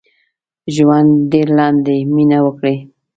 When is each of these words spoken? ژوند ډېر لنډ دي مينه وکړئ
ژوند 0.75 1.11
ډېر 1.31 1.47
لنډ 1.57 1.77
دي 1.85 1.99
مينه 2.13 2.37
وکړئ 2.45 2.77